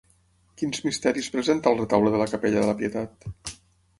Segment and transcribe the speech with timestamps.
[0.61, 3.29] Quins misteris presenta el retaule de la capella de la Pietat?